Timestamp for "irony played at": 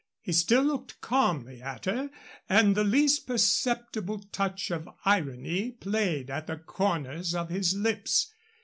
5.05-6.47